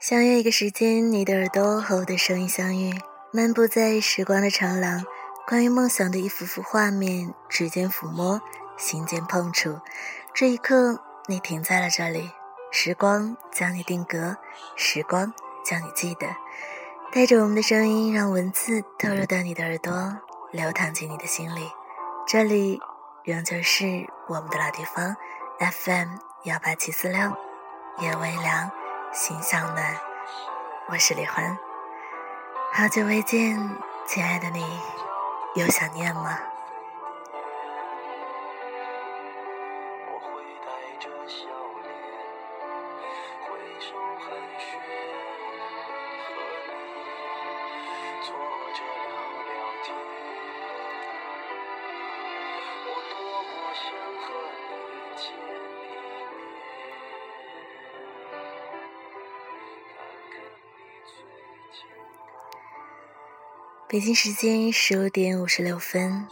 [0.00, 2.92] 相约一个时间，你的耳朵和我的声音相遇，
[3.32, 5.04] 漫步在时光的长廊，
[5.46, 8.42] 关于梦想的一幅幅画面，指尖抚摸，
[8.76, 9.78] 心间碰触，
[10.34, 12.32] 这一刻，你停在了这里，
[12.72, 14.36] 时光将你定格，
[14.74, 15.32] 时光
[15.64, 16.26] 将你记得，
[17.12, 19.92] 带着我们的声音，让文字透入到你的耳朵，
[20.52, 21.72] 流淌进你的心里。
[22.26, 22.80] 这里
[23.24, 25.16] 仍旧是我们的老地方
[25.58, 27.36] ，FM 幺八七四六，
[27.98, 28.70] 夜微凉。
[29.14, 29.94] 心向暖，
[30.88, 31.58] 我是李欢，
[32.72, 34.64] 好久未见，亲爱的你，
[35.54, 36.38] 有想念吗？
[63.92, 66.26] 北京时间十五点五十六分，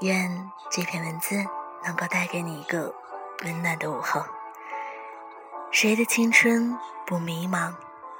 [0.00, 1.36] 愿这篇文字
[1.84, 2.94] 能够带给你一个
[3.44, 4.24] 温暖的午后。
[5.70, 6.74] 谁的青春
[7.06, 7.74] 不迷茫？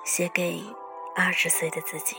[0.05, 0.63] 写给
[1.15, 2.17] 二十岁的自己。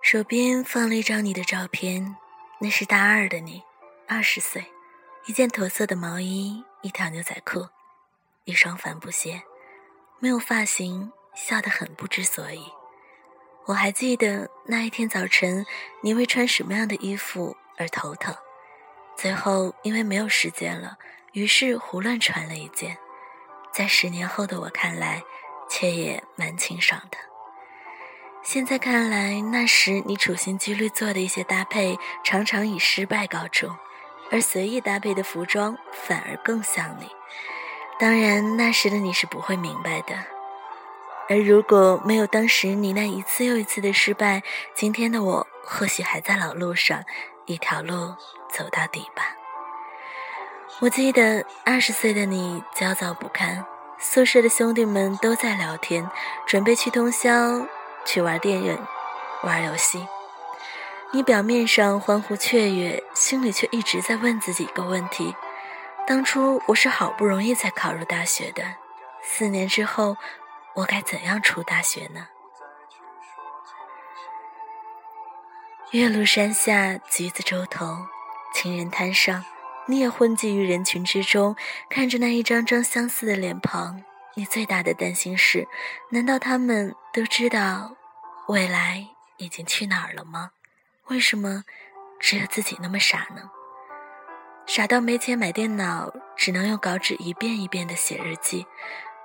[0.00, 2.16] 手边放了一张你的照片。
[2.62, 3.62] 那是大二的你，
[4.06, 4.66] 二十岁，
[5.24, 7.66] 一件驼色的毛衣，一条牛仔裤，
[8.44, 9.42] 一双帆布鞋，
[10.18, 12.62] 没有发型，笑得很不知所以。
[13.64, 15.64] 我还记得那一天早晨，
[16.02, 18.36] 你为穿什么样的衣服而头疼，
[19.16, 20.98] 最后因为没有时间了，
[21.32, 22.98] 于是胡乱穿了一件，
[23.72, 25.22] 在十年后的我看来，
[25.70, 27.16] 却也蛮清爽的。
[28.42, 33.76] 现在看来，那时你处心积虑做的一些搭配，常常以失败告终，
[34.30, 37.06] 而随意搭配的服装反而更像你。
[37.98, 40.14] 当然，那时的你是不会明白的。
[41.28, 44.42] 而如果没有当时你那一次又一次的失败，
[44.74, 47.04] 今天的我或许还在老路上，
[47.44, 48.16] 一条路
[48.50, 49.36] 走到底吧。
[50.80, 53.64] 我记得二十岁的你焦躁不堪，
[53.98, 56.10] 宿舍的兄弟们都在聊天，
[56.46, 57.66] 准备去通宵。
[58.04, 58.78] 去玩电影，
[59.42, 60.06] 玩游戏。
[61.12, 65.34] 你表面上欢呼雀跃，心里却一直在问自己一个问题：
[66.06, 68.62] 当初我是好不容易才考入大学的，
[69.22, 70.16] 四年之后，
[70.74, 72.28] 我该怎样出大学呢？
[75.90, 78.06] 岳麓山下，橘子洲头，
[78.54, 79.44] 情人滩上，
[79.86, 81.56] 你也混迹于人群之中，
[81.88, 84.04] 看着那一张张相似的脸庞。
[84.34, 85.66] 你最大的担心是：
[86.10, 87.96] 难道他们都知道
[88.48, 89.06] 未来
[89.38, 90.52] 已经去哪儿了吗？
[91.06, 91.64] 为什么
[92.20, 93.50] 只有自己那么傻呢？
[94.66, 98.64] 傻到没钱买电脑，只能用稿纸一遍一遍的写日记，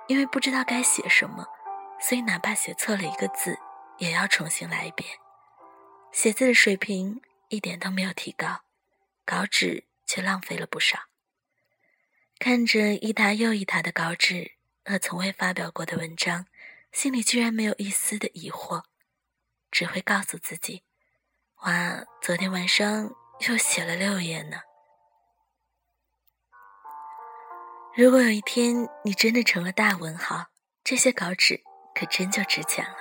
[0.08, 1.46] 因为不知道该写什么，
[2.00, 3.56] 所以哪怕写错了一个字，
[3.98, 5.08] 也要重新来一遍。
[6.10, 8.62] 写字的水平一点都没有提高，
[9.24, 10.98] 稿纸却浪费了不少。
[12.40, 14.55] 看着一沓又一沓的稿纸。
[14.86, 16.46] 和从未发表过的文章，
[16.92, 18.84] 心里居然没有一丝的疑惑，
[19.72, 20.84] 只会告诉自己
[21.66, 23.10] ：“哇，昨天晚上
[23.48, 24.60] 又写了六页呢。”
[27.96, 30.46] 如果有一天你真的成了大文豪，
[30.84, 32.96] 这些稿纸可真就值钱了。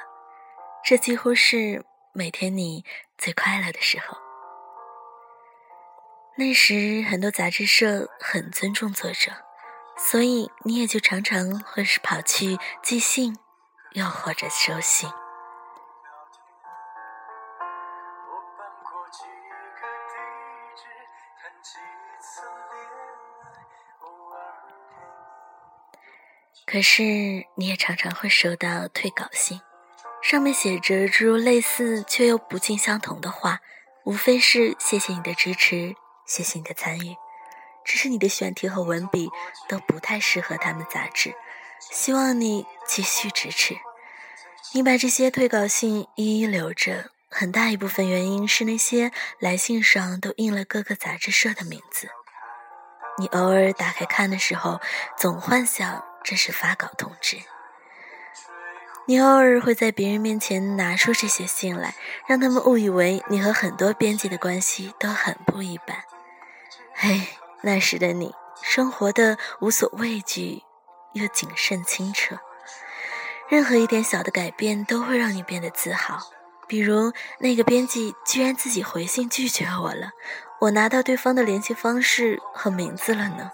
[0.83, 2.83] 这几乎是每天你
[3.15, 4.17] 最快乐的时候。
[6.35, 9.44] 那时，很多杂志社很尊重作者。
[9.97, 13.37] 所以你也就常常会是跑去寄信，
[13.93, 15.09] 又或者收信。
[26.65, 27.03] 可是
[27.55, 29.61] 你也常常会收到退稿信，
[30.21, 33.61] 上面写着诸如类似却又不尽相同的话，
[34.03, 35.95] 无非是谢谢你的支持，
[36.25, 37.15] 谢谢你的参与。
[37.85, 39.29] 只是你的选题和文笔
[39.69, 41.33] 都不太适合他们杂志，
[41.79, 43.77] 希望你继续支持。
[44.73, 52.09] 你把这些退稿信一一留着，很大一部分原因是那些来信上都印了各个杂志社的名字。
[53.17, 54.81] 你偶尔打开看的时候，
[55.17, 57.37] 总幻想这是发稿通知。
[59.07, 61.93] 你偶尔会在别人面前拿出这些信来，
[62.27, 66.03] 让他们误以为你和很多编辑的关系都很不一般。
[66.95, 67.21] 嘿，
[67.65, 68.31] 那时的你，
[68.61, 70.61] 生活的无所畏惧，
[71.13, 72.37] 又谨慎清澈。
[73.49, 76.19] 任何一点小的改变都会让你变得自豪。
[76.67, 80.11] 比如那个编辑居然自己回信拒绝我了，
[80.61, 83.49] 我拿到对方的联系方式和名字了呢。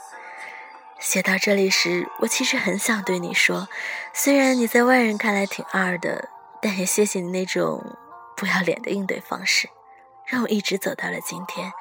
[1.00, 3.70] 写到这里时，我其实很想对你说，
[4.14, 6.28] 虽然你在外人看来挺二的，
[6.62, 7.98] 但也谢谢你那种
[8.36, 9.70] 不要脸的应对方式，
[10.26, 11.72] 让我一直走到了今天，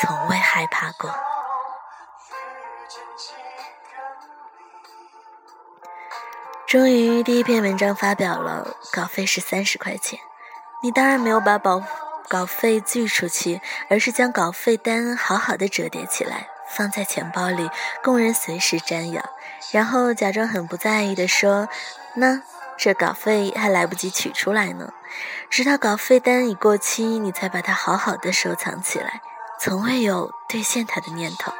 [0.00, 1.14] 从未害怕过。
[6.68, 10.18] 终于，第一篇文章发表了，稿费是三十块钱。
[10.82, 11.82] 你当然没有把稿
[12.28, 16.48] 稿费寄出去，而是将稿费单好好的折叠起来。
[16.68, 17.70] 放在钱包里，
[18.04, 19.24] 供人随时瞻仰，
[19.72, 21.70] 然后假装很不在意的说
[22.16, 22.42] ：“那
[22.76, 24.92] 这稿费还来不及取出来呢。”
[25.48, 29.22] 直到稿费单已过期，你才把它好好的收藏起来，
[29.58, 31.50] 从未有兑现它的念头。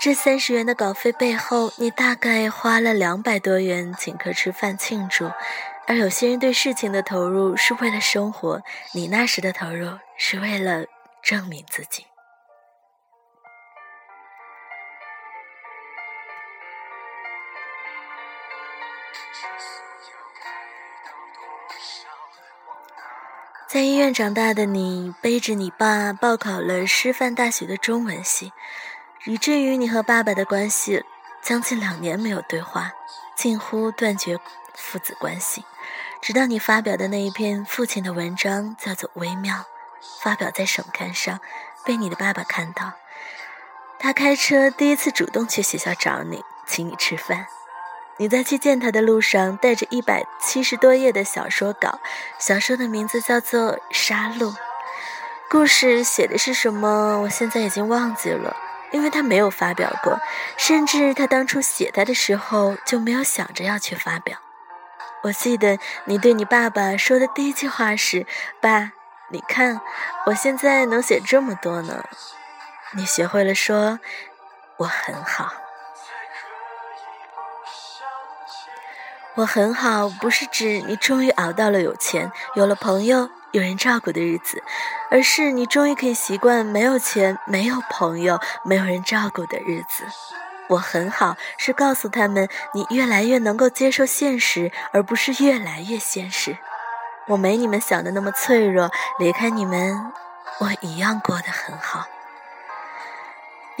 [0.00, 5.30] 这三十元的稿费背后，你大概花了两百多元请客吃饭庆祝。
[5.86, 8.62] 而有些人对事情的投入是为了生活，
[8.94, 10.86] 你那时的投入是为了
[11.22, 12.06] 证明自己。
[23.68, 28.52] 在医院长大的你，背着你爸报考了师范大学的中文系，
[29.24, 31.04] 以至于你和爸爸的关系
[31.42, 32.92] 将近两年没有对话，
[33.36, 34.38] 近乎断绝
[34.74, 35.64] 父子关系。
[36.22, 39.54] 直到你发表的那一篇父亲的文章，叫做《微妙》，
[40.22, 41.38] 发表在省刊上，
[41.84, 42.92] 被你的爸爸看到，
[43.98, 47.46] 他开车第一次主动去学校找你，请你吃饭。
[48.16, 52.00] 你在去见他的路上，带着一百七十多页的小说稿，
[52.38, 54.52] 小说的名字叫做《杀戮》，
[55.48, 57.20] 故事写的是什么？
[57.22, 58.54] 我现在已经忘记了，
[58.92, 60.18] 因为他没有发表过，
[60.56, 64.38] 甚至他当初写他的时候就没有想着要去发表。
[65.22, 68.26] 我记得你对你爸爸说的第一句话是
[68.60, 68.92] ：“爸，
[69.28, 69.80] 你看，
[70.26, 72.04] 我现在能写这么多呢。”
[72.96, 74.00] 你学会了说
[74.78, 75.52] ：“我很好。”
[79.36, 84.62] 我很好，不是指你终于熬到了有钱、有了朋友、有人照顾的日子，
[85.10, 90.04] 而是你终于可以习惯没有钱、没有朋友、没有人照顾的日子。
[90.68, 96.56] 我很好，是告诉他们你越来越能够接受现实，而不是越来越现实。
[97.26, 100.12] 我没你们想的那么脆弱，离开你们，
[100.60, 102.06] 我一样过得很好。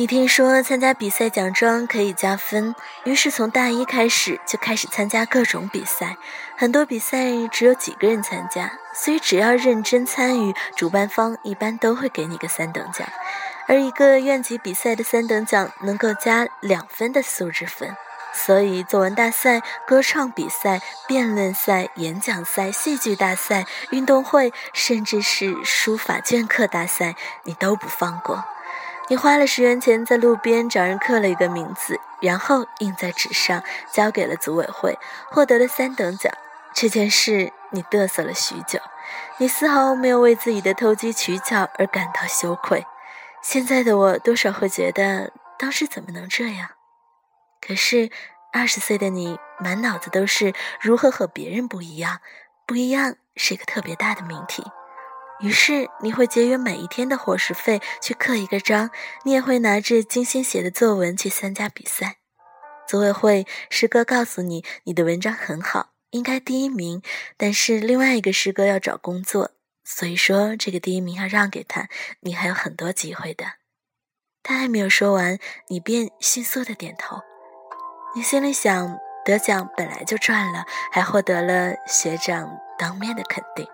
[0.00, 2.74] 你听说参加比赛奖状可以加分，
[3.04, 6.16] 于是从大一开始就开始参加各种比赛。
[6.56, 13.06] 很多比赛只有几个人参加，所以只要认真参与，主办方一般都会给你个三等奖。
[13.68, 17.94] 而一个院级比赛的三等奖能够加两分的素质分，
[18.32, 28.42] 所以作文大赛、歌唱比赛、辩论赛、演讲赛、戏剧大赛、运动会，甚至是书法镌刻大赛，你都不放过。
[29.10, 34.96] 你花了十元钱在路边找人刻了一个名字，然后印在纸上，交给了组委会，
[35.32, 36.32] 获得了三等奖。
[36.72, 38.78] 这件事你嘚瑟了许久，
[39.38, 42.86] 你丝毫没有为自己的投机取巧而感到羞愧。
[43.42, 46.68] 现在的我多少会觉得当时怎么能这样？
[47.60, 48.10] 可是
[48.52, 52.20] 二十岁的你满脑子都是如何和别人不一样，
[52.64, 54.62] 不一样是一个特别大的命题。
[55.40, 58.90] 于是你会节约每一天的伙食费去刻一个章，
[59.24, 62.16] 你也会拿着精心写的作文去参加比赛。
[62.86, 67.02] 组委会师哥告诉你，你的文章很好，应该第一名。
[67.36, 69.52] 但是另外一个师哥要找工作，
[69.84, 71.88] 所以说这个第一名要让给他，
[72.20, 73.44] 你还有很多机会的。
[74.42, 77.20] 他还没有说完，你便迅速的点头。
[78.14, 83.66] 你心里想，得奖本来就赚了，还获得了学长当面的肯定。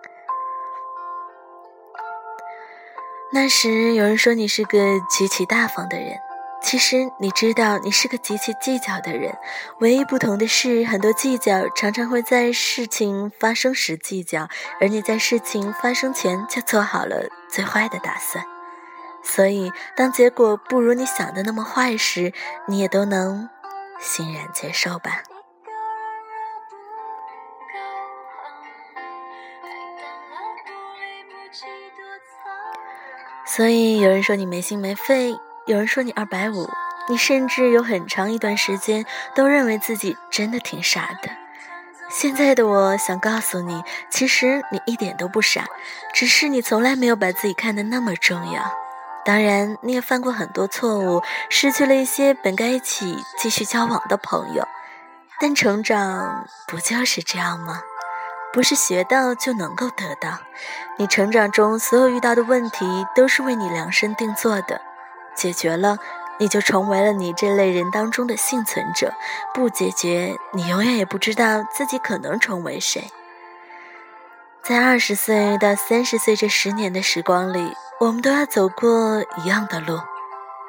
[3.33, 4.79] 那时有人说你是个
[5.11, 6.19] 极其大方的人，
[6.63, 9.37] 其实你知道你是个极其计较的人。
[9.81, 14.49] 唯一不同的是，很多计较常常会在事情发生时计较，
[14.81, 18.45] 而你在事情发生前就做好了最坏的打算。
[19.25, 22.33] 所以，当结果不如你想的那么坏时，
[22.69, 23.51] 你也都能
[24.01, 25.23] 欣然接受吧。
[33.57, 35.35] 所以有人说你没心没肺，
[35.65, 36.69] 有人说你二百五，
[37.09, 41.31] 你甚至有很长一段时间都认为自己真的挺傻的。
[42.11, 45.65] 现在的我想告诉你，其实你一点都不傻，
[46.13, 48.63] 只是你从来没有把自己看得那么重要。
[49.25, 54.69] 当然，你也犯过很多错误，失去了一些本该一起继续交往的朋友。
[55.41, 57.81] 但成长不就是这样吗？
[58.57, 60.39] 不是学到就能够得到。
[60.97, 64.81] 你成长中所有遇到的问题，都是为你量身定做的，
[65.35, 65.99] 解决了。
[66.39, 69.13] 你就成为了你这类人当中的幸存者，
[69.53, 73.11] 不解决，你永远也不知道自己可能成为谁。
[74.63, 80.01] 在二十岁到三十岁这十年的时光里，我们都要走过一样的路。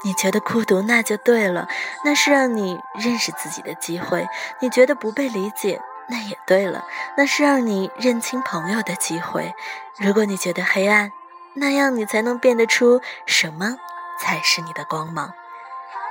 [0.04, 1.70] 你觉得孤独，那就对了，
[2.04, 4.26] 那是让你认识自己的机会；
[4.60, 6.86] 你觉得不被理解，那也对了，
[7.18, 9.54] 那是让你认清朋友的机会。
[9.98, 11.12] 如果你觉得黑暗，
[11.54, 13.78] 那样你才能辨得出什么
[14.20, 15.34] 才是你的光芒。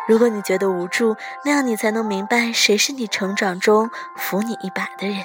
[0.07, 5.25] 如果你觉得无助，那样你才能明白谁是你成长中扶你一把的人。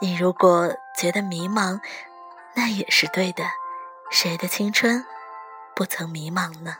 [0.00, 1.80] 你如果觉得迷茫，
[2.54, 3.44] 那也是对的。
[4.10, 5.04] 谁的青春
[5.74, 6.76] 不曾迷茫呢？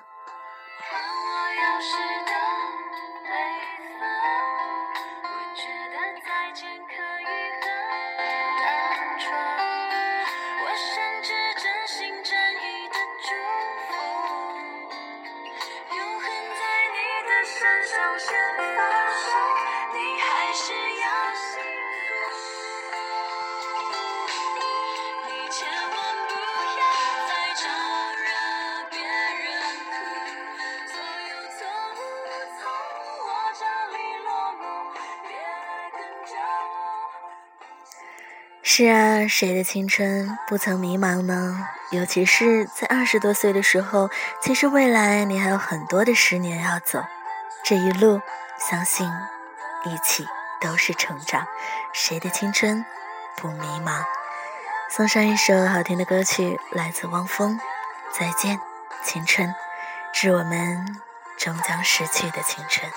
[38.76, 41.64] 是啊，谁的青春不曾迷茫呢？
[41.92, 44.10] 尤其是在二十多岁的时候，
[44.42, 47.04] 其实未来你还有很多的十年要走，
[47.64, 48.20] 这一路，
[48.58, 49.08] 相信
[49.84, 50.26] 一起
[50.60, 51.46] 都是成长。
[51.92, 52.84] 谁的青春
[53.36, 54.02] 不迷茫？
[54.90, 57.60] 送上一首好听的歌曲，来自汪峰，
[58.18, 58.58] 《再见
[59.04, 59.48] 青春》，
[60.12, 61.00] 致我们
[61.38, 62.90] 终将逝去的青春。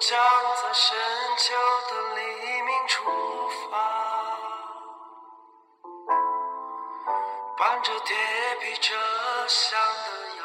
[0.00, 0.18] 将
[0.62, 0.96] 在深
[1.38, 1.54] 秋
[1.88, 2.20] 的黎
[2.62, 2.94] 明出
[3.70, 3.72] 发，
[7.56, 8.16] 伴着铁
[8.60, 8.94] 皮车
[9.48, 10.43] 厢的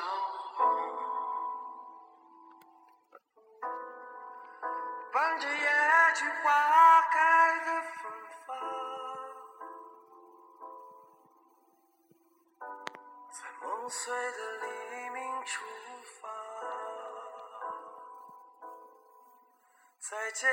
[20.10, 20.50] 再见，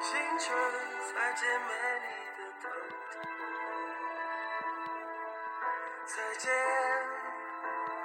[0.00, 0.50] 青春，
[1.14, 1.68] 再见美
[2.00, 2.68] 丽的疼
[3.12, 3.14] 痛。
[6.06, 6.50] 再见，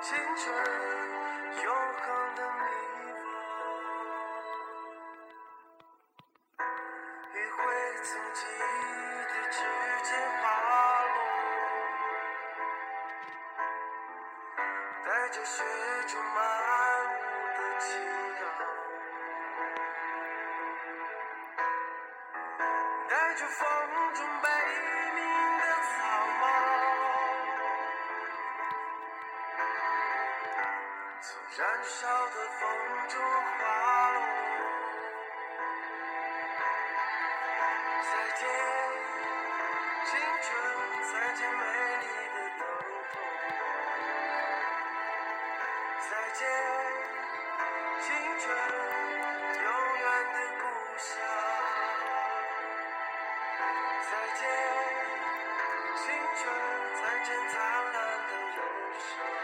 [0.01, 0.45] 青春，
[1.63, 2.61] 永恒的迷
[3.15, 3.25] 惘。
[7.33, 7.57] 余晖
[8.03, 8.61] 从记忆
[9.25, 9.57] 的指
[10.03, 10.07] 尖
[10.39, 10.43] 滑
[11.15, 11.17] 落，
[15.03, 15.63] 带着雪
[16.07, 16.64] 中漫
[23.35, 23.67] 着风
[24.13, 24.47] 中悲
[25.13, 25.19] 鸣
[25.59, 25.93] 的草
[26.39, 26.43] 帽，
[31.21, 31.27] 从
[31.57, 32.61] 燃烧的风
[33.09, 33.13] 中
[54.05, 54.47] 再见，
[55.97, 56.05] 青
[56.37, 56.43] 春！
[56.93, 57.53] 再见，灿
[57.91, 57.95] 烂
[58.27, 58.61] 的忧
[58.99, 59.34] 伤。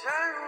[0.00, 0.47] 陷入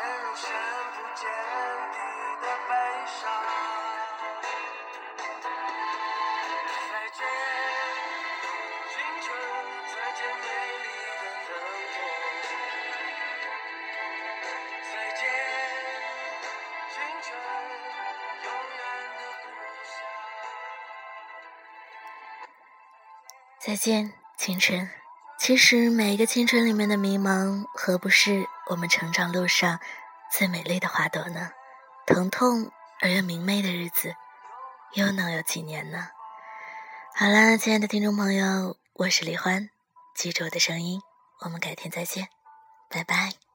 [0.00, 0.48] 陷入深
[0.92, 1.28] 不见
[1.92, 1.98] 底
[2.40, 2.72] 的悲
[3.04, 3.20] 伤。
[6.88, 7.20] 再见，
[8.88, 9.28] 青春，
[9.92, 10.42] 再见，美
[10.80, 10.84] 丽
[11.20, 11.48] 的疼
[11.92, 11.94] 痛。
[14.90, 15.22] 再见，
[16.94, 17.28] 青春，
[18.44, 18.46] 永
[18.78, 18.80] 远
[19.16, 19.46] 的故
[19.84, 19.92] 乡。
[23.58, 23.88] 再见，
[24.38, 24.99] 青春。
[25.50, 29.80] 其实每一个青春里面的迷茫，何不是我们成长路上
[30.30, 31.50] 最美丽的花朵呢？
[32.06, 34.14] 疼痛而又明媚的日子，
[34.92, 36.06] 又能有几年呢？
[37.16, 39.70] 好啦，亲爱的听众朋友，我是李欢，
[40.14, 41.02] 记住我的声音，
[41.40, 42.28] 我们改天再见，
[42.88, 43.49] 拜拜。